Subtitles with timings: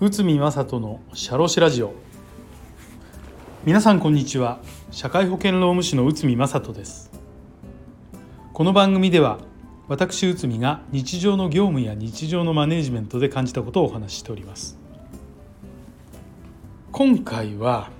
[0.00, 1.94] 内海正人のシャロシラジオ。
[3.64, 4.60] 皆さんこんにちは。
[4.92, 7.10] 社会保険労務士の内海正人です。
[8.52, 9.40] この番組では
[9.88, 14.78] 私内海が日常の業務や日常のマネジメントで感じたことをお話ししております。
[16.92, 17.90] 今回は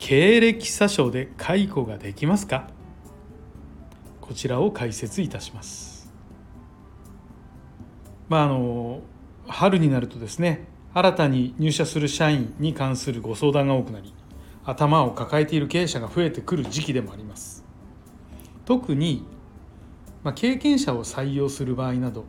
[0.00, 2.74] 経歴詐称で解雇ができますか？
[4.26, 6.12] こちらを解説いたします。
[8.28, 9.00] まああの
[9.46, 14.12] 春になるとですね新たに入社する社員に関するご相談が多くなり
[14.64, 17.64] 頭を抱えている経営者が増えてくる時期でもあります。
[18.64, 19.24] 特に、
[20.24, 22.24] まあ、経験者を採用する場合など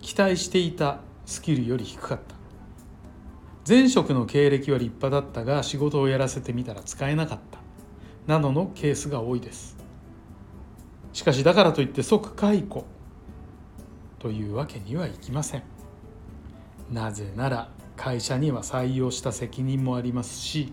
[0.00, 2.34] 期待していたスキルより低かった。
[3.68, 7.60] 前職の経歴は立派だったが仕事をやらせてみたら使えなかった。
[8.26, 9.76] などのケースが多いです。
[11.18, 12.84] しかしだからといって即解雇
[14.20, 15.64] というわけにはいきません。
[16.92, 20.72] なぜなら会社には採用した責任もありますし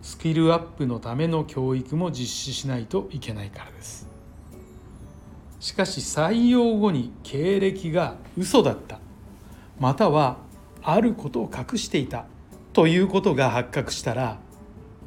[0.00, 4.08] スキルアップのための教育も実施しないといけないからです。
[5.58, 9.00] しかし採用後に経歴が嘘だった
[9.80, 10.36] または
[10.82, 12.26] あることを隠していた
[12.74, 14.38] ということが発覚したら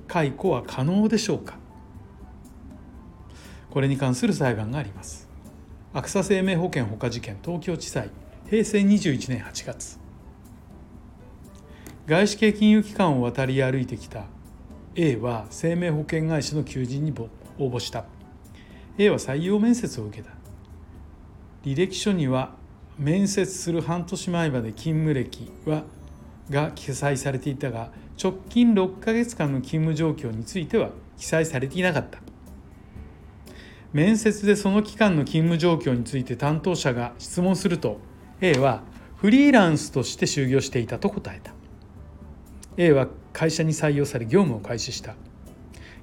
[0.10, 1.63] 解雇は可能でしょうか？
[3.74, 5.28] これに関する裁判があります。
[5.96, 8.12] アクサ生命保険ほか事件東京地裁
[8.48, 9.98] 平成21年8月。
[12.06, 14.26] 外資系金融機関を渡り歩いてきた
[14.94, 17.12] A は生命保険会社の求人に
[17.58, 18.06] 応募した。
[19.00, 20.30] A は採用面接を受けた。
[21.64, 22.54] 履歴書には
[23.00, 25.82] 面接する半年前まで勤務歴は
[26.52, 27.90] が記載されていたが
[28.24, 32.23] 直近6ヶ月間の勤務状況については記載されていなかった。
[33.94, 38.00] 面接でその期間の勤務状況について担当者が質問すると
[38.42, 38.82] A は
[39.18, 41.54] フリーランスとして就業していたと答えた。
[42.76, 45.16] A は会社に採用され業務を開始した。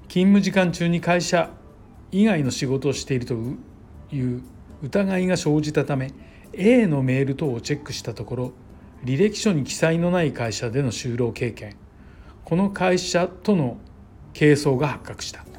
[0.07, 1.51] 勤務時間中に会社
[2.11, 3.35] 以外の仕事をしていると
[4.13, 4.41] いう
[4.81, 6.13] 疑いが生じたため
[6.53, 8.51] A のメール等をチェックしたところ
[9.05, 11.75] 履歴書に記載のない会社での就労経験
[12.43, 13.77] この会社との
[14.33, 15.50] 係争が発覚した。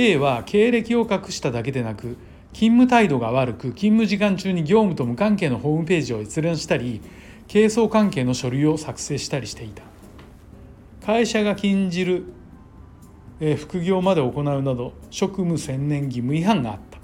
[0.00, 2.16] A は経歴を隠しただけでなく
[2.52, 7.00] 勤務態度が悪く勤務時間中に業務と無関係のホームページを閲覧したり
[7.48, 9.82] 係争関係の書類を作成したりしていた。
[11.04, 12.32] 会社が禁じる
[13.56, 16.98] 副業まで行うなど職務専念義務違反があった。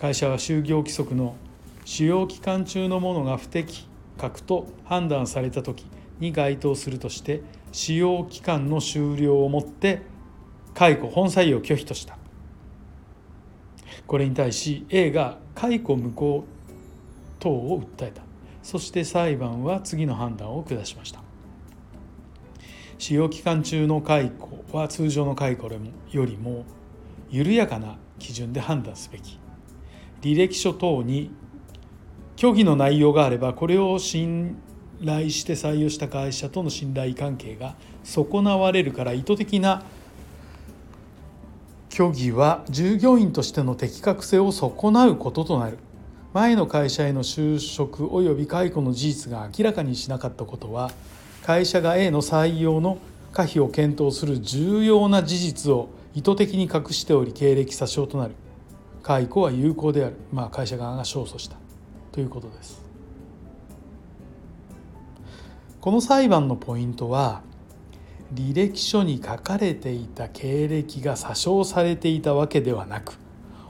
[0.00, 1.36] 会社は就業規則の
[1.84, 3.86] 使用期間中のものが不適
[4.18, 5.86] 格と判断された時
[6.18, 7.40] に該当するとして
[7.70, 10.10] 使用期間の終了をもって
[10.74, 12.18] 解雇本採用拒否とした。
[14.06, 16.44] これに対し A が解雇無効
[17.38, 18.22] 等を訴えた。
[18.62, 21.20] そして裁判は次の判断を下しました。
[22.98, 25.68] 使用期間中の解雇は通常の解雇
[26.12, 26.64] よりも
[27.30, 29.38] 緩やかな基準で判断すべき。
[30.20, 31.32] 履歴書等に
[32.36, 34.56] 虚偽の内容があればこれを信
[35.04, 37.74] 頼して採用した会社との信頼関係が
[38.04, 39.82] 損なわれるから意図的な
[41.94, 45.76] 虚偽は従業員としての適格性を損なうこととなる。
[46.32, 50.90] 前の会社への就職及び解雇の事実が明らかにしなかったことは
[51.44, 52.96] 会社が A の採用の
[53.34, 58.32] 可否を検討する重要な事実を意図的に隠しており経歴詐称となる。
[59.02, 61.56] 解雇は有効である、まあ、会社側が勝訴した。
[62.10, 62.80] ということです。
[65.82, 67.42] この裁判のポイントは
[68.34, 73.18] 履歴書に書かれていた経歴が詐称されていたわけではなく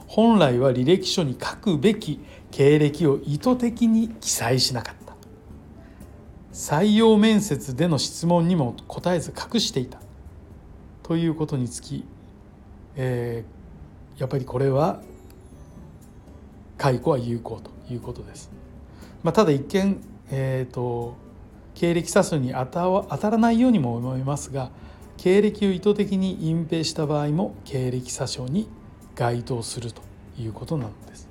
[0.07, 2.19] 本来は履歴書に書くべき
[2.51, 5.15] 経歴を意図的に記載しなかった
[6.53, 9.99] 採用面接での質問にも答えず隠していた
[11.01, 12.05] ということにつき、
[12.95, 15.01] えー、やっぱりこれは
[16.77, 18.51] 解雇は有効ということです。
[19.23, 19.97] まあ、ただ一見、
[20.31, 21.22] えーと
[21.75, 24.69] 経歴詐称に当た当たらないようにも思いますが
[25.17, 28.67] 経歴を意図的に隠蔽した場合も経歴詐称に
[29.15, 30.01] 該当すると
[30.37, 31.29] いうことなのです。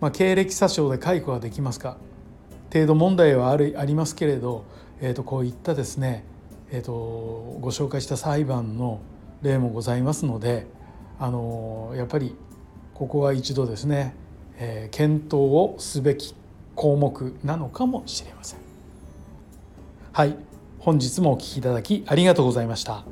[0.00, 1.96] まあ、経歴詐称で解雇ができますか？
[2.72, 4.64] 程度問題はあるありますけれど、
[5.00, 6.24] えー、とこういったですね、
[6.70, 6.92] えー、と
[7.60, 9.00] ご紹介した裁判の
[9.42, 10.66] 例もございますので
[11.18, 12.34] あのやっぱり
[12.94, 14.14] ここは一度ですね、
[14.58, 16.34] えー、検討をすべき
[16.74, 18.71] 項目なのかもしれません。
[20.14, 20.36] はい
[20.78, 23.02] 本日もお聴きいただきありがとうございました。